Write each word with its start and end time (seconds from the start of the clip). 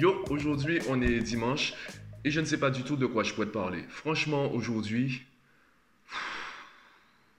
Yo, 0.00 0.24
aujourd'hui 0.30 0.78
on 0.88 1.02
est 1.02 1.18
dimanche 1.18 1.74
et 2.24 2.30
je 2.30 2.40
ne 2.40 2.46
sais 2.46 2.56
pas 2.56 2.70
du 2.70 2.84
tout 2.84 2.96
de 2.96 3.04
quoi 3.04 3.22
je 3.22 3.34
pourrais 3.34 3.48
te 3.48 3.52
parler. 3.52 3.84
Franchement, 3.90 4.50
aujourd'hui, 4.50 5.26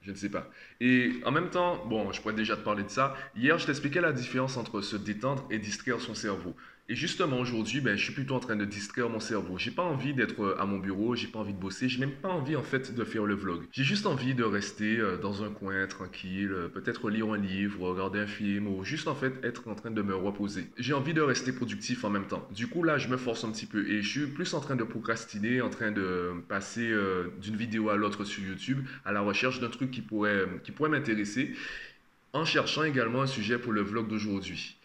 je 0.03 0.11
ne 0.11 0.15
sais 0.15 0.29
pas. 0.29 0.47
Et 0.79 1.13
en 1.25 1.31
même 1.31 1.49
temps, 1.49 1.83
bon, 1.87 2.11
je 2.11 2.21
pourrais 2.21 2.35
déjà 2.35 2.55
te 2.55 2.61
parler 2.61 2.83
de 2.83 2.89
ça. 2.89 3.15
Hier, 3.35 3.57
je 3.57 3.65
t'expliquais 3.65 3.99
la 3.99 4.11
différence 4.11 4.57
entre 4.57 4.81
se 4.81 4.95
détendre 4.95 5.43
et 5.49 5.57
distraire 5.57 5.99
son 5.99 6.13
cerveau. 6.13 6.55
Et 6.91 6.95
justement, 6.95 7.39
aujourd'hui, 7.39 7.79
ben, 7.79 7.95
je 7.95 8.03
suis 8.03 8.11
plutôt 8.11 8.35
en 8.35 8.41
train 8.41 8.57
de 8.57 8.65
distraire 8.65 9.09
mon 9.09 9.21
cerveau. 9.21 9.57
J'ai 9.57 9.71
pas 9.71 9.81
envie 9.81 10.13
d'être 10.13 10.43
euh, 10.43 10.59
à 10.61 10.65
mon 10.65 10.77
bureau, 10.77 11.15
j'ai 11.15 11.27
pas 11.27 11.39
envie 11.39 11.53
de 11.53 11.57
bosser, 11.57 11.87
j'ai 11.87 11.99
même 12.01 12.11
pas 12.11 12.27
envie 12.27 12.57
en 12.57 12.63
fait 12.63 12.93
de 12.93 13.03
faire 13.05 13.23
le 13.25 13.33
vlog. 13.33 13.63
J'ai 13.71 13.85
juste 13.85 14.05
envie 14.05 14.33
de 14.33 14.43
rester 14.43 14.99
euh, 14.99 15.15
dans 15.15 15.41
un 15.41 15.51
coin 15.51 15.87
tranquille, 15.87 16.51
euh, 16.51 16.67
peut-être 16.67 17.09
lire 17.09 17.31
un 17.31 17.37
livre, 17.37 17.87
regarder 17.87 18.19
un 18.19 18.27
film 18.27 18.67
ou 18.67 18.83
juste 18.83 19.07
en 19.07 19.15
fait 19.15 19.31
être 19.41 19.69
en 19.69 19.75
train 19.75 19.91
de 19.91 20.01
me 20.01 20.13
reposer. 20.13 20.65
J'ai 20.77 20.93
envie 20.93 21.13
de 21.13 21.21
rester 21.21 21.53
productif 21.53 22.03
en 22.03 22.09
même 22.09 22.27
temps. 22.27 22.45
Du 22.53 22.67
coup, 22.67 22.83
là, 22.83 22.97
je 22.97 23.07
me 23.07 23.15
force 23.15 23.45
un 23.45 23.53
petit 23.53 23.67
peu 23.67 23.89
et 23.89 24.01
je 24.01 24.09
suis 24.09 24.27
plus 24.27 24.53
en 24.53 24.59
train 24.59 24.75
de 24.75 24.83
procrastiner, 24.83 25.61
en 25.61 25.69
train 25.69 25.91
de 25.91 26.31
passer 26.49 26.93
d'une 27.41 27.55
vidéo 27.55 27.87
à 27.87 27.95
l'autre 27.95 28.25
sur 28.25 28.43
YouTube 28.43 28.79
à 29.05 29.13
la 29.13 29.21
recherche 29.21 29.61
d'un 29.61 29.69
truc 29.69 29.91
qui 29.91 30.01
pourrait, 30.01 30.45
qui 30.65 30.73
pourrait 30.73 30.89
m'intéresser 30.89 31.55
en 32.33 32.43
cherchant 32.43 32.83
également 32.83 33.21
un 33.21 33.27
sujet 33.27 33.57
pour 33.57 33.71
le 33.71 33.81
vlog 33.81 34.09
d'aujourd'hui. 34.09 34.75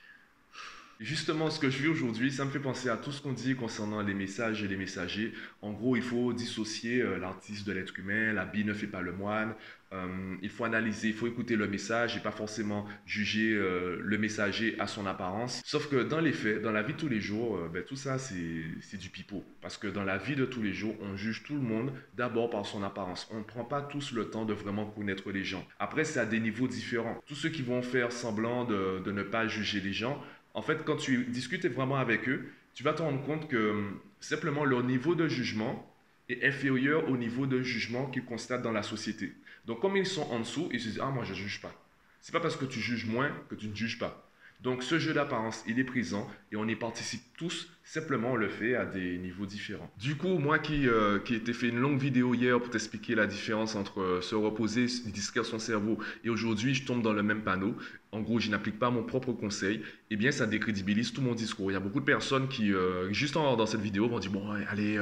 Justement, 0.99 1.51
ce 1.51 1.61
que 1.61 1.69
je 1.69 1.83
vis 1.83 1.89
aujourd'hui, 1.89 2.33
ça 2.33 2.47
me 2.47 2.51
fait 2.51 2.59
penser 2.59 2.89
à 2.89 2.97
tout 2.97 3.13
ce 3.13 3.21
qu'on 3.21 3.33
dit 3.33 3.55
concernant 3.55 4.01
les 4.01 4.15
messages 4.15 4.63
et 4.63 4.69
les 4.69 4.79
messagers. 4.79 5.35
En 5.61 5.73
gros, 5.73 5.95
il 5.95 6.03
faut 6.03 6.33
dissocier 6.33 7.03
euh, 7.03 7.19
l'artiste 7.19 7.67
de 7.67 7.73
l'être 7.73 7.99
humain, 7.99 8.33
la 8.33 8.47
bille 8.47 8.65
ne 8.65 8.73
fait 8.73 8.87
pas 8.87 9.03
le 9.03 9.13
moine. 9.13 9.55
Euh, 9.93 10.35
il 10.41 10.49
faut 10.49 10.65
analyser, 10.65 11.09
il 11.09 11.15
faut 11.15 11.27
écouter 11.27 11.55
le 11.55 11.69
message 11.69 12.17
et 12.17 12.21
pas 12.21 12.31
forcément 12.31 12.87
juger 13.05 13.53
euh, 13.53 13.99
le 14.03 14.19
messager 14.19 14.75
à 14.81 14.87
son 14.87 15.05
apparence. 15.05 15.61
Sauf 15.67 15.91
que 15.91 16.03
dans 16.03 16.19
les 16.19 16.33
faits, 16.33 16.63
dans 16.63 16.73
la 16.73 16.83
vie 16.83 16.95
de 16.95 16.99
tous 16.99 17.09
les 17.09 17.21
jours, 17.21 17.59
ben, 17.73 17.85
tout 17.85 17.95
ça, 17.95 18.17
c'est 18.19 18.97
du 18.97 19.11
pipeau. 19.11 19.45
Parce 19.61 19.77
que 19.77 19.87
dans 19.89 20.03
la 20.03 20.17
vie 20.17 20.35
de 20.35 20.47
tous 20.47 20.63
les 20.63 20.73
jours, 20.73 20.97
on 21.03 21.15
juge 21.15 21.43
tout 21.45 21.55
le 21.55 21.61
monde 21.61 21.93
d'abord 22.17 22.49
par 22.49 22.65
son 22.65 22.83
apparence. 22.83 23.29
On 23.31 23.39
ne 23.39 23.45
prend 23.45 23.65
pas 23.65 23.83
tous 23.83 24.13
le 24.13 24.31
temps 24.31 24.47
de 24.47 24.55
vraiment 24.55 24.87
connaître 24.87 25.31
les 25.31 25.45
gens. 25.45 25.65
Après, 25.79 26.05
c'est 26.05 26.21
à 26.21 26.27
des 26.27 26.41
niveaux 26.41 26.69
différents. 26.69 27.21
Tous 27.27 27.35
ceux 27.35 27.51
qui 27.51 27.63
vont 27.63 27.83
faire 27.83 28.13
semblant 28.13 28.65
de, 28.65 29.03
de 29.05 29.13
ne 29.13 29.23
pas 29.23 29.47
juger 29.47 29.81
les 29.81 29.93
gens, 29.93 30.21
en 30.57 30.63
fait, 30.63 30.85
quand 30.85 30.97
tu 30.97 31.27
discutes 31.27 31.67
vraiment 31.67 31.97
avec 31.97 32.29
eux, 32.29 32.49
tu 32.75 32.83
vas 32.83 32.95
te 32.95 33.03
rendre 33.03 33.23
compte 33.23 33.47
que 33.47 33.71
hum, 33.71 34.01
simplement 34.21 34.65
leur 34.65 34.83
niveau 34.83 35.15
de 35.15 35.29
jugement 35.29 35.95
est 36.31 36.43
inférieur 36.45 37.09
au 37.11 37.17
niveau 37.17 37.47
de 37.47 37.63
jugement 37.63 38.07
qu'ils 38.07 38.25
constatent 38.25 38.63
dans 38.63 38.73
la 38.73 38.83
société. 38.83 39.35
Donc, 39.67 39.81
comme 39.81 39.97
ils 39.97 40.07
sont 40.07 40.29
en 40.31 40.41
dessous, 40.41 40.69
ils 40.73 40.81
se 40.81 40.89
disent 40.89 41.01
Ah, 41.03 41.11
moi, 41.11 41.25
je 41.25 41.33
ne 41.33 41.37
juge 41.37 41.61
pas. 41.61 41.75
C'est 42.23 42.33
pas 42.33 42.41
parce 42.41 42.57
que 42.57 42.65
tu 42.65 42.81
juges 42.81 43.07
moins 43.07 43.31
que 43.51 43.55
tu 43.55 43.69
ne 43.69 43.75
juges 43.77 43.99
pas. 43.99 44.27
Donc 44.63 44.83
ce 44.83 44.99
jeu 44.99 45.13
d'apparence, 45.13 45.63
il 45.67 45.79
est 45.79 45.85
présent 45.85 46.27
et 46.51 46.57
on 46.57 46.67
y 46.67 46.75
participe 46.77 47.21
tous, 47.37 47.71
simplement 47.85 48.33
on 48.33 48.37
le 48.37 48.49
fait 48.49 48.75
à 48.75 48.87
des 48.87 49.19
niveaux 49.19 49.47
différents. 49.47 49.91
Du 49.99 50.17
coup, 50.17 50.39
moi 50.39 50.59
qui, 50.59 50.89
euh, 50.89 51.19
qui 51.19 51.35
ai 51.35 51.53
fait 51.53 51.69
une 51.69 51.79
longue 51.79 51.99
vidéo 51.99 52.35
hier 52.35 52.59
pour 52.59 52.71
t'expliquer 52.71 53.15
la 53.15 53.27
différence 53.27 53.75
entre 53.75 54.01
euh, 54.01 54.21
se 54.23 54.35
reposer, 54.35 54.87
distraire 55.07 55.45
son 55.45 55.59
cerveau 55.59 55.99
et 56.25 56.31
aujourd'hui 56.31 56.75
je 56.75 56.87
tombe 56.87 57.03
dans 57.03 57.13
le 57.13 57.23
même 57.23 57.43
panneau, 57.43 57.77
en 58.17 58.21
gros 58.21 58.39
je 58.39 58.51
n'applique 58.51 58.79
pas 58.79 58.91
mon 58.91 59.03
propre 59.03 59.33
conseil, 59.33 59.83
eh 60.11 60.17
bien 60.17 60.33
ça 60.33 60.47
décrédibilise 60.47 61.13
tout 61.13 61.23
mon 61.23 61.35
discours. 61.35 61.71
Il 61.71 61.75
y 61.75 61.77
a 61.77 61.81
beaucoup 61.81 62.01
de 62.01 62.05
personnes 62.05 62.49
qui, 62.49 62.73
euh, 62.73 63.13
juste 63.13 63.37
en, 63.37 63.57
dans 63.57 63.67
cette 63.67 63.81
vidéo, 63.81 64.09
vont 64.09 64.19
dire 64.19 64.31
bon 64.31 64.51
allez, 64.71 64.99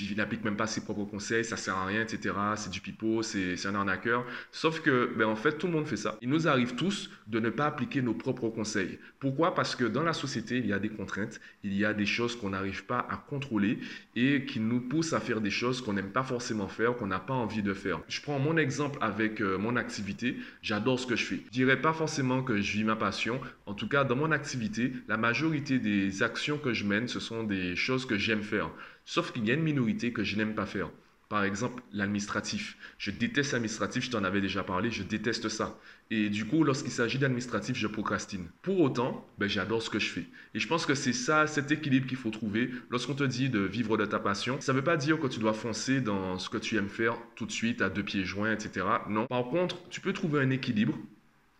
il 0.00 0.16
n'applique 0.16 0.44
même 0.44 0.56
pas 0.56 0.66
ses 0.66 0.82
propres 0.82 1.04
conseils, 1.04 1.44
ça 1.44 1.56
sert 1.56 1.76
à 1.76 1.86
rien, 1.86 2.02
etc. 2.02 2.34
C'est 2.56 2.70
du 2.70 2.80
pipeau, 2.80 3.22
c'est 3.22 3.66
un 3.66 3.74
arnaqueur. 3.74 4.24
Sauf 4.52 4.80
que, 4.80 5.12
ben, 5.16 5.26
en 5.26 5.36
fait, 5.36 5.58
tout 5.58 5.66
le 5.66 5.72
monde 5.72 5.86
fait 5.86 5.96
ça. 5.96 6.16
Il 6.20 6.28
nous 6.28 6.48
arrive 6.48 6.74
tous 6.74 7.10
de 7.26 7.40
ne 7.40 7.50
pas 7.50 7.66
appliquer 7.66 8.02
nos 8.02 8.14
propres 8.14 8.48
conseils. 8.48 8.98
Pourquoi? 9.20 9.54
Parce 9.54 9.76
que 9.76 9.84
dans 9.84 10.02
la 10.02 10.12
société, 10.12 10.58
il 10.58 10.66
y 10.66 10.72
a 10.72 10.78
des 10.78 10.88
contraintes, 10.88 11.40
il 11.62 11.74
y 11.74 11.84
a 11.84 11.94
des 11.94 12.06
choses 12.06 12.36
qu'on 12.36 12.50
n'arrive 12.50 12.84
pas 12.84 13.06
à 13.10 13.16
contrôler 13.16 13.78
et 14.16 14.44
qui 14.44 14.60
nous 14.60 14.80
poussent 14.80 15.12
à 15.12 15.20
faire 15.20 15.40
des 15.40 15.50
choses 15.50 15.80
qu'on 15.80 15.92
n'aime 15.92 16.10
pas 16.10 16.22
forcément 16.22 16.68
faire, 16.68 16.96
qu'on 16.96 17.06
n'a 17.06 17.20
pas 17.20 17.34
envie 17.34 17.62
de 17.62 17.74
faire. 17.74 18.00
Je 18.08 18.20
prends 18.20 18.38
mon 18.38 18.56
exemple 18.56 18.98
avec 19.00 19.40
euh, 19.40 19.58
mon 19.58 19.76
activité. 19.76 20.36
J'adore 20.62 20.98
ce 20.98 21.06
que 21.06 21.16
je 21.16 21.24
fais. 21.24 21.40
Je 21.46 21.52
dirais 21.52 21.80
pas 21.80 21.92
forcément 21.92 22.17
que 22.44 22.60
je 22.60 22.72
vis 22.72 22.84
ma 22.84 22.96
passion. 22.96 23.40
En 23.66 23.74
tout 23.74 23.88
cas, 23.88 24.04
dans 24.04 24.16
mon 24.16 24.32
activité, 24.32 24.92
la 25.06 25.16
majorité 25.16 25.78
des 25.78 26.22
actions 26.22 26.58
que 26.58 26.72
je 26.72 26.84
mène, 26.84 27.08
ce 27.08 27.20
sont 27.20 27.44
des 27.44 27.76
choses 27.76 28.06
que 28.06 28.18
j'aime 28.18 28.42
faire. 28.42 28.70
Sauf 29.04 29.32
qu'il 29.32 29.46
y 29.46 29.50
a 29.50 29.54
une 29.54 29.62
minorité 29.62 30.12
que 30.12 30.24
je 30.24 30.36
n'aime 30.36 30.54
pas 30.54 30.66
faire. 30.66 30.90
Par 31.28 31.44
exemple, 31.44 31.82
l'administratif. 31.92 32.78
Je 32.96 33.10
déteste 33.10 33.52
l'administratif, 33.52 34.04
je 34.04 34.10
t'en 34.10 34.24
avais 34.24 34.40
déjà 34.40 34.64
parlé, 34.64 34.90
je 34.90 35.02
déteste 35.02 35.50
ça. 35.50 35.78
Et 36.10 36.30
du 36.30 36.46
coup, 36.46 36.64
lorsqu'il 36.64 36.90
s'agit 36.90 37.18
d'administratif, 37.18 37.76
je 37.76 37.86
procrastine. 37.86 38.48
Pour 38.62 38.80
autant, 38.80 39.28
ben, 39.36 39.46
j'adore 39.46 39.82
ce 39.82 39.90
que 39.90 39.98
je 39.98 40.08
fais. 40.08 40.24
Et 40.54 40.58
je 40.58 40.66
pense 40.66 40.86
que 40.86 40.94
c'est 40.94 41.12
ça, 41.12 41.46
cet 41.46 41.70
équilibre 41.70 42.06
qu'il 42.06 42.16
faut 42.16 42.30
trouver. 42.30 42.70
Lorsqu'on 42.88 43.14
te 43.14 43.24
dit 43.24 43.50
de 43.50 43.60
vivre 43.60 43.98
de 43.98 44.06
ta 44.06 44.18
passion, 44.18 44.58
ça 44.60 44.72
ne 44.72 44.78
veut 44.78 44.84
pas 44.84 44.96
dire 44.96 45.20
que 45.20 45.26
tu 45.26 45.38
dois 45.38 45.52
foncer 45.52 46.00
dans 46.00 46.38
ce 46.38 46.48
que 46.48 46.56
tu 46.56 46.76
aimes 46.76 46.88
faire 46.88 47.18
tout 47.36 47.44
de 47.44 47.52
suite 47.52 47.82
à 47.82 47.90
deux 47.90 48.02
pieds 48.02 48.24
joints, 48.24 48.52
etc. 48.52 48.86
Non. 49.10 49.26
Par 49.26 49.44
contre, 49.50 49.86
tu 49.90 50.00
peux 50.00 50.14
trouver 50.14 50.40
un 50.40 50.48
équilibre. 50.48 50.98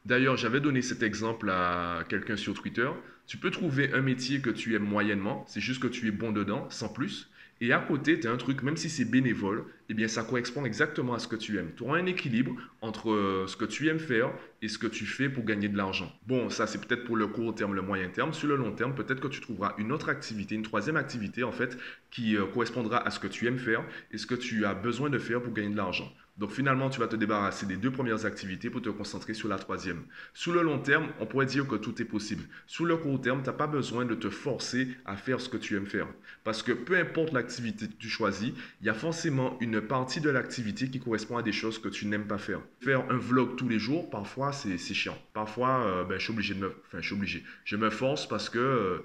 D'ailleurs, 0.08 0.38
j'avais 0.38 0.60
donné 0.60 0.80
cet 0.80 1.02
exemple 1.02 1.50
à 1.50 2.02
quelqu'un 2.08 2.38
sur 2.38 2.54
Twitter. 2.54 2.88
Tu 3.26 3.36
peux 3.36 3.50
trouver 3.50 3.92
un 3.92 4.00
métier 4.00 4.40
que 4.40 4.48
tu 4.48 4.74
aimes 4.74 4.88
moyennement, 4.88 5.44
c'est 5.46 5.60
juste 5.60 5.82
que 5.82 5.86
tu 5.86 6.08
es 6.08 6.10
bon 6.10 6.32
dedans, 6.32 6.66
sans 6.70 6.88
plus. 6.88 7.30
Et 7.60 7.74
à 7.74 7.78
côté, 7.78 8.18
tu 8.18 8.26
as 8.26 8.30
un 8.30 8.38
truc, 8.38 8.62
même 8.62 8.78
si 8.78 8.88
c'est 8.88 9.04
bénévole, 9.04 9.64
eh 9.90 9.94
bien, 9.94 10.08
ça 10.08 10.22
correspond 10.22 10.64
exactement 10.64 11.12
à 11.12 11.18
ce 11.18 11.28
que 11.28 11.36
tu 11.36 11.58
aimes. 11.58 11.72
Tu 11.76 11.82
auras 11.82 11.98
un 11.98 12.06
équilibre 12.06 12.56
entre 12.80 13.10
euh, 13.10 13.46
ce 13.48 13.58
que 13.58 13.66
tu 13.66 13.88
aimes 13.88 13.98
faire 13.98 14.32
et 14.62 14.68
ce 14.68 14.78
que 14.78 14.86
tu 14.86 15.04
fais 15.04 15.28
pour 15.28 15.44
gagner 15.44 15.68
de 15.68 15.76
l'argent. 15.76 16.10
Bon, 16.26 16.48
ça, 16.48 16.66
c'est 16.66 16.80
peut-être 16.80 17.04
pour 17.04 17.16
le 17.16 17.26
court 17.26 17.54
terme, 17.54 17.74
le 17.74 17.82
moyen 17.82 18.08
terme. 18.08 18.32
Sur 18.32 18.48
le 18.48 18.56
long 18.56 18.72
terme, 18.72 18.94
peut-être 18.94 19.20
que 19.20 19.28
tu 19.28 19.42
trouveras 19.42 19.74
une 19.76 19.92
autre 19.92 20.08
activité, 20.08 20.54
une 20.54 20.62
troisième 20.62 20.96
activité, 20.96 21.42
en 21.42 21.52
fait, 21.52 21.76
qui 22.10 22.34
euh, 22.34 22.46
correspondra 22.46 23.06
à 23.06 23.10
ce 23.10 23.20
que 23.20 23.26
tu 23.26 23.46
aimes 23.46 23.58
faire 23.58 23.84
et 24.10 24.16
ce 24.16 24.26
que 24.26 24.36
tu 24.36 24.64
as 24.64 24.72
besoin 24.72 25.10
de 25.10 25.18
faire 25.18 25.42
pour 25.42 25.52
gagner 25.52 25.68
de 25.68 25.76
l'argent. 25.76 26.10
Donc 26.38 26.52
finalement, 26.52 26.88
tu 26.88 27.00
vas 27.00 27.08
te 27.08 27.16
débarrasser 27.16 27.66
des 27.66 27.76
deux 27.76 27.90
premières 27.90 28.24
activités 28.24 28.70
pour 28.70 28.80
te 28.80 28.88
concentrer 28.88 29.34
sur 29.34 29.48
la 29.48 29.58
troisième. 29.58 30.04
Sous 30.34 30.52
le 30.52 30.62
long 30.62 30.78
terme, 30.78 31.08
on 31.20 31.26
pourrait 31.26 31.46
dire 31.46 31.66
que 31.66 31.74
tout 31.74 32.00
est 32.00 32.04
possible. 32.04 32.44
Sous 32.66 32.84
le 32.84 32.96
court 32.96 33.20
terme, 33.20 33.42
tu 33.42 33.48
n'as 33.48 33.56
pas 33.56 33.66
besoin 33.66 34.04
de 34.04 34.14
te 34.14 34.30
forcer 34.30 34.88
à 35.04 35.16
faire 35.16 35.40
ce 35.40 35.48
que 35.48 35.56
tu 35.56 35.76
aimes 35.76 35.86
faire. 35.86 36.06
Parce 36.44 36.62
que 36.62 36.72
peu 36.72 36.96
importe 36.96 37.32
l'activité 37.32 37.88
que 37.88 37.94
tu 37.98 38.08
choisis, 38.08 38.52
il 38.80 38.86
y 38.86 38.90
a 38.90 38.94
forcément 38.94 39.58
une 39.60 39.80
partie 39.80 40.20
de 40.20 40.30
l'activité 40.30 40.88
qui 40.88 41.00
correspond 41.00 41.38
à 41.38 41.42
des 41.42 41.52
choses 41.52 41.78
que 41.78 41.88
tu 41.88 42.06
n'aimes 42.06 42.26
pas 42.26 42.38
faire. 42.38 42.60
Faire 42.80 43.04
un 43.10 43.18
vlog 43.18 43.56
tous 43.56 43.68
les 43.68 43.78
jours, 43.78 44.08
parfois, 44.08 44.52
c'est 44.52 44.78
chiant. 44.78 45.18
Parfois, 45.32 45.84
euh, 45.86 46.04
ben, 46.04 46.18
je 46.18 46.24
suis 46.24 46.32
obligé 46.32 46.54
de 46.54 46.60
me... 46.60 46.72
Enfin, 46.86 47.00
je 47.00 47.14
suis. 47.14 47.44
Je 47.64 47.76
me 47.76 47.90
force. 47.90 48.28
Euh, 48.54 48.98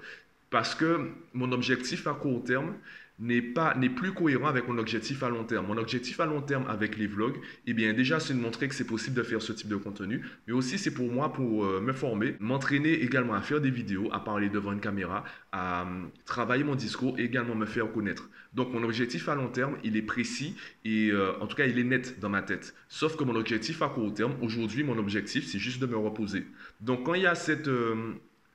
parce 0.50 0.74
que 0.74 1.10
mon 1.32 1.50
objectif 1.50 2.06
à 2.06 2.14
court 2.14 2.44
terme, 2.44 2.74
n'est 3.18 3.42
pas 3.42 3.74
n'est 3.76 3.90
plus 3.90 4.12
cohérent 4.12 4.48
avec 4.48 4.66
mon 4.68 4.76
objectif 4.78 5.22
à 5.22 5.28
long 5.28 5.44
terme. 5.44 5.66
Mon 5.66 5.76
objectif 5.76 6.18
à 6.20 6.26
long 6.26 6.42
terme 6.42 6.64
avec 6.68 6.96
les 6.96 7.06
vlogs, 7.06 7.36
eh 7.66 7.72
bien 7.72 7.92
déjà 7.92 8.18
c'est 8.18 8.34
de 8.34 8.40
montrer 8.40 8.68
que 8.68 8.74
c'est 8.74 8.86
possible 8.86 9.16
de 9.16 9.22
faire 9.22 9.40
ce 9.40 9.52
type 9.52 9.68
de 9.68 9.76
contenu, 9.76 10.22
mais 10.46 10.52
aussi 10.52 10.78
c'est 10.78 10.92
pour 10.92 11.10
moi 11.10 11.32
pour 11.32 11.64
euh, 11.64 11.80
me 11.80 11.92
former, 11.92 12.36
m'entraîner 12.40 12.92
également 12.92 13.34
à 13.34 13.40
faire 13.40 13.60
des 13.60 13.70
vidéos, 13.70 14.08
à 14.12 14.22
parler 14.22 14.48
devant 14.48 14.72
une 14.72 14.80
caméra, 14.80 15.24
à 15.52 15.82
euh, 15.82 16.04
travailler 16.24 16.64
mon 16.64 16.74
discours 16.74 17.18
et 17.18 17.24
également 17.24 17.54
me 17.54 17.66
faire 17.66 17.90
connaître. 17.92 18.28
Donc 18.52 18.72
mon 18.72 18.82
objectif 18.82 19.28
à 19.28 19.34
long 19.34 19.48
terme, 19.48 19.76
il 19.84 19.96
est 19.96 20.02
précis 20.02 20.56
et 20.84 21.10
euh, 21.10 21.32
en 21.40 21.46
tout 21.46 21.56
cas 21.56 21.66
il 21.66 21.78
est 21.78 21.84
net 21.84 22.18
dans 22.20 22.28
ma 22.28 22.42
tête. 22.42 22.74
Sauf 22.88 23.16
que 23.16 23.24
mon 23.24 23.36
objectif 23.36 23.80
à 23.82 23.88
court 23.88 24.12
terme, 24.12 24.34
aujourd'hui 24.42 24.82
mon 24.82 24.98
objectif 24.98 25.46
c'est 25.46 25.58
juste 25.58 25.80
de 25.80 25.86
me 25.86 25.96
reposer. 25.96 26.46
Donc 26.80 27.06
quand 27.06 27.14
il 27.14 27.22
y 27.22 27.26
a 27.26 27.34
cette 27.36 27.68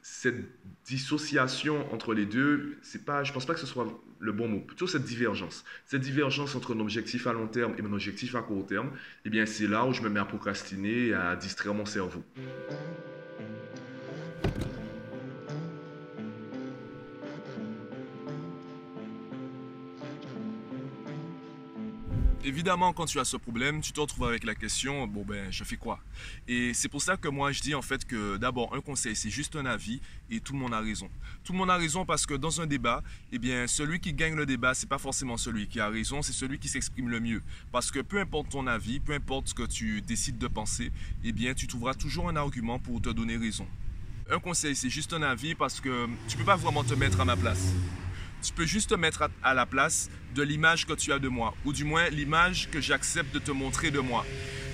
cette 0.01 0.37
dissociation 0.85 1.91
entre 1.93 2.13
les 2.13 2.25
deux, 2.25 2.77
c'est 2.81 3.05
pas, 3.05 3.23
je 3.23 3.33
pense 3.33 3.45
pas 3.45 3.53
que 3.53 3.59
ce 3.59 3.65
soit 3.65 3.87
le 4.19 4.31
bon 4.31 4.47
mot. 4.47 4.59
Plutôt 4.59 4.87
cette 4.87 5.03
divergence. 5.03 5.65
Cette 5.85 6.01
divergence 6.01 6.55
entre 6.55 6.73
mon 6.73 6.83
objectif 6.83 7.27
à 7.27 7.33
long 7.33 7.47
terme 7.47 7.75
et 7.77 7.81
mon 7.81 7.93
objectif 7.93 8.35
à 8.35 8.41
court 8.41 8.65
terme, 8.65 8.91
eh 9.25 9.29
bien, 9.29 9.45
c'est 9.45 9.67
là 9.67 9.85
où 9.85 9.93
je 9.93 10.01
me 10.01 10.09
mets 10.09 10.19
à 10.19 10.25
procrastiner 10.25 11.07
et 11.07 11.13
à 11.13 11.35
distraire 11.35 11.73
mon 11.73 11.85
cerveau. 11.85 12.23
Évidemment, 22.43 22.93
quand 22.93 23.05
tu 23.05 23.19
as 23.19 23.25
ce 23.25 23.37
problème, 23.37 23.81
tu 23.81 23.91
te 23.91 23.99
retrouves 23.99 24.27
avec 24.27 24.43
la 24.43 24.55
question, 24.55 25.07
bon 25.07 25.23
ben, 25.23 25.51
je 25.51 25.63
fais 25.63 25.77
quoi? 25.77 25.99
Et 26.47 26.73
c'est 26.73 26.89
pour 26.89 27.01
ça 27.01 27.17
que 27.17 27.27
moi, 27.27 27.51
je 27.51 27.61
dis 27.61 27.75
en 27.75 27.81
fait 27.81 28.05
que 28.05 28.37
d'abord, 28.37 28.73
un 28.75 28.81
conseil, 28.81 29.15
c'est 29.15 29.29
juste 29.29 29.55
un 29.55 29.65
avis 29.65 30.01
et 30.29 30.39
tout 30.39 30.53
le 30.53 30.59
monde 30.59 30.73
a 30.73 30.79
raison. 30.79 31.09
Tout 31.43 31.53
le 31.53 31.57
monde 31.57 31.69
a 31.69 31.77
raison 31.77 32.05
parce 32.05 32.25
que 32.25 32.33
dans 32.33 32.61
un 32.61 32.67
débat, 32.67 33.03
eh 33.31 33.39
bien, 33.39 33.67
celui 33.67 33.99
qui 33.99 34.13
gagne 34.13 34.35
le 34.35 34.45
débat, 34.45 34.73
c'est 34.73 34.89
pas 34.89 34.97
forcément 34.97 35.37
celui 35.37 35.67
qui 35.67 35.79
a 35.79 35.89
raison, 35.89 36.21
c'est 36.21 36.33
celui 36.33 36.59
qui 36.59 36.69
s'exprime 36.69 37.09
le 37.09 37.19
mieux. 37.19 37.41
Parce 37.71 37.91
que 37.91 37.99
peu 37.99 38.19
importe 38.19 38.49
ton 38.49 38.67
avis, 38.67 38.99
peu 38.99 39.13
importe 39.13 39.49
ce 39.49 39.53
que 39.53 39.63
tu 39.63 40.01
décides 40.01 40.37
de 40.37 40.47
penser, 40.47 40.91
eh 41.23 41.31
bien, 41.31 41.53
tu 41.53 41.67
trouveras 41.67 41.93
toujours 41.93 42.29
un 42.29 42.35
argument 42.35 42.79
pour 42.79 43.01
te 43.01 43.09
donner 43.09 43.37
raison. 43.37 43.67
Un 44.31 44.39
conseil, 44.39 44.75
c'est 44.75 44.89
juste 44.89 45.13
un 45.13 45.23
avis 45.23 45.55
parce 45.55 45.79
que 45.79 46.07
tu 46.27 46.37
peux 46.37 46.43
pas 46.43 46.55
vraiment 46.55 46.83
te 46.83 46.93
mettre 46.93 47.19
à 47.19 47.25
ma 47.25 47.35
place 47.35 47.73
tu 48.41 48.53
peux 48.53 48.65
juste 48.65 48.89
te 48.91 48.95
mettre 48.95 49.29
à, 49.43 49.53
la 49.53 49.65
place 49.65 50.09
de 50.35 50.43
l'image 50.43 50.85
que 50.85 50.93
tu 50.93 51.11
as 51.11 51.19
de 51.19 51.27
moi, 51.27 51.53
ou 51.65 51.73
du 51.73 51.83
moins 51.83 52.09
l'image 52.09 52.69
que 52.71 52.81
j'accepte 52.81 53.33
de 53.33 53.39
te 53.39 53.51
montrer 53.51 53.91
de 53.91 53.99
moi. 53.99 54.25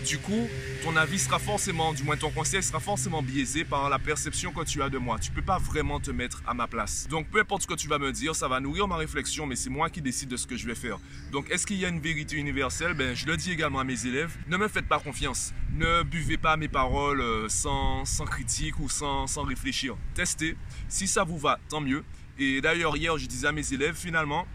Du 0.05 0.19
coup, 0.19 0.47
ton 0.83 0.95
avis 0.97 1.17
sera 1.17 1.39
forcément, 1.39 1.91
du 1.91 2.03
moins 2.03 2.15
ton 2.15 2.29
conseil 2.29 2.61
sera 2.61 2.79
forcément 2.79 3.23
biaisé 3.23 3.65
par 3.65 3.89
la 3.89 3.97
perception 3.97 4.51
que 4.51 4.63
tu 4.63 4.83
as 4.83 4.89
de 4.89 4.99
moi. 4.99 5.17
Tu 5.17 5.31
peux 5.31 5.41
pas 5.41 5.57
vraiment 5.57 5.99
te 5.99 6.11
mettre 6.11 6.43
à 6.45 6.53
ma 6.53 6.67
place. 6.67 7.07
Donc, 7.09 7.27
peu 7.31 7.39
importe 7.39 7.63
ce 7.63 7.67
que 7.67 7.73
tu 7.73 7.87
vas 7.87 7.97
me 7.97 8.11
dire, 8.11 8.35
ça 8.35 8.47
va 8.47 8.59
nourrir 8.59 8.87
ma 8.87 8.97
réflexion, 8.97 9.47
mais 9.47 9.55
c'est 9.55 9.71
moi 9.71 9.89
qui 9.89 10.03
décide 10.03 10.29
de 10.29 10.37
ce 10.37 10.45
que 10.45 10.55
je 10.57 10.67
vais 10.67 10.75
faire. 10.75 10.99
Donc, 11.31 11.49
est-ce 11.49 11.65
qu'il 11.65 11.77
y 11.77 11.85
a 11.85 11.89
une 11.89 12.01
vérité 12.01 12.35
universelle? 12.35 12.93
Ben, 12.93 13.15
je 13.15 13.25
le 13.25 13.35
dis 13.35 13.51
également 13.51 13.79
à 13.79 13.83
mes 13.83 14.05
élèves. 14.05 14.37
Ne 14.47 14.57
me 14.57 14.67
faites 14.67 14.87
pas 14.87 14.99
confiance. 14.99 15.53
Ne 15.73 16.03
buvez 16.03 16.37
pas 16.37 16.55
mes 16.55 16.67
paroles 16.67 17.21
euh, 17.21 17.49
sans, 17.49 18.05
sans 18.05 18.25
critique 18.25 18.79
ou 18.79 18.89
sans, 18.89 19.25
sans 19.25 19.41
réfléchir. 19.41 19.97
Testez. 20.13 20.55
Si 20.87 21.07
ça 21.07 21.23
vous 21.23 21.39
va, 21.39 21.57
tant 21.67 21.81
mieux. 21.81 22.03
Et 22.37 22.61
d'ailleurs, 22.61 22.95
hier, 22.97 23.17
je 23.17 23.25
disais 23.25 23.47
à 23.47 23.51
mes 23.51 23.73
élèves, 23.73 23.95
finalement, 23.95 24.45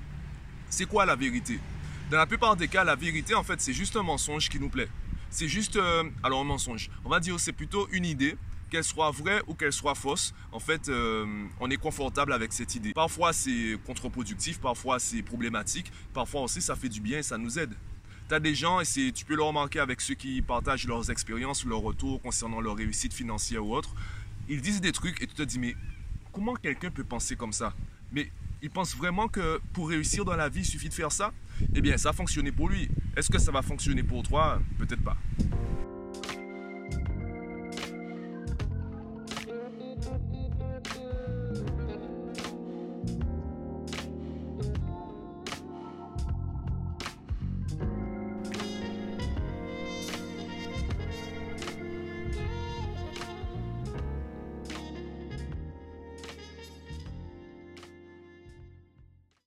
c'est 0.69 0.87
quoi 0.87 1.07
la 1.07 1.17
vérité? 1.17 1.59
Dans 2.11 2.19
la 2.19 2.27
plupart 2.27 2.57
des 2.57 2.69
cas, 2.69 2.85
la 2.85 2.97
vérité, 2.97 3.35
en 3.35 3.43
fait, 3.43 3.61
c'est 3.61 3.73
juste 3.73 3.97
un 3.97 4.03
mensonge 4.03 4.49
qui 4.49 4.59
nous 4.59 4.69
plaît. 4.69 4.89
C'est 5.31 5.49
juste, 5.49 5.77
euh, 5.77 6.05
alors 6.23 6.41
un 6.41 6.45
mensonge. 6.45 6.91
On 7.05 7.09
va 7.09 7.21
dire 7.21 7.39
c'est 7.39 7.53
plutôt 7.53 7.89
une 7.93 8.05
idée, 8.05 8.37
qu'elle 8.71 8.85
soit 8.85 9.11
vraie 9.11 9.43
ou 9.47 9.55
qu'elle 9.55 9.73
soit 9.73 9.95
fausse. 9.95 10.33
En 10.53 10.61
fait, 10.61 10.89
euh, 10.89 11.27
on 11.61 11.71
est 11.71 11.77
confortable 11.77 12.33
avec 12.33 12.53
cette 12.53 12.75
idée. 12.75 12.93
Parfois 12.93 13.33
c'est 13.33 13.77
contre-productif, 13.85 14.61
parfois 14.61 14.99
c'est 14.99 15.23
problématique, 15.23 15.93
parfois 16.15 16.43
aussi 16.43 16.63
ça 16.63 16.77
fait 16.77 16.89
du 16.89 17.01
bien 17.01 17.19
et 17.19 17.23
ça 17.23 17.37
nous 17.37 17.59
aide. 17.59 17.75
Tu 18.29 18.35
as 18.35 18.41
des 18.41 18.55
gens, 18.55 18.81
et 18.81 19.13
tu 19.13 19.25
peux 19.25 19.35
le 19.35 19.43
remarquer 19.43 19.81
avec 19.81 20.01
ceux 20.01 20.15
qui 20.15 20.41
partagent 20.41 20.87
leurs 20.87 21.11
expériences 21.11 21.65
ou 21.65 21.69
leurs 21.69 21.81
retours 21.81 22.23
concernant 22.23 22.61
leur 22.61 22.77
réussite 22.77 23.13
financière 23.13 23.67
ou 23.67 23.75
autre, 23.75 23.93
ils 24.49 24.63
disent 24.63 24.81
des 24.81 24.93
trucs 24.93 25.21
et 25.21 25.27
tu 25.27 25.35
te 25.35 25.43
dis 25.43 25.59
mais 25.59 25.75
comment 26.33 26.55
quelqu'un 26.55 26.91
peut 26.91 27.05
penser 27.05 27.37
comme 27.37 27.53
ça? 27.53 27.73
Mais 28.13 28.31
il 28.63 28.71
pense 28.71 28.97
vraiment 28.97 29.29
que 29.29 29.61
pour 29.73 29.89
réussir 29.89 30.25
dans 30.25 30.37
la 30.37 30.49
vie, 30.49 30.61
il 30.61 30.67
suffit 30.67 30.89
de 30.89 30.95
faire 30.95 31.13
ça? 31.13 31.33
Eh 31.75 31.81
bien, 31.81 31.97
ça 31.97 32.11
a 32.11 32.13
fonctionné 32.13 32.53
pour 32.53 32.69
lui. 32.69 32.89
Est-ce 33.17 33.31
que 33.31 33.39
ça 33.39 33.53
va 33.53 33.63
fonctionner 33.63 34.03
pour 34.03 34.23
toi? 34.23 34.61
Peut-être 34.79 35.03
pas. 35.03 35.17